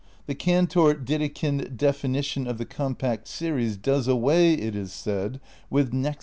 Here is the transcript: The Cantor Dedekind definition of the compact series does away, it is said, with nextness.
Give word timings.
The 0.25 0.33
Cantor 0.33 0.95
Dedekind 0.95 1.77
definition 1.77 2.47
of 2.47 2.57
the 2.57 2.65
compact 2.65 3.27
series 3.27 3.77
does 3.77 4.07
away, 4.07 4.55
it 4.55 4.75
is 4.75 4.91
said, 4.91 5.39
with 5.69 5.91
nextness. 5.91 6.15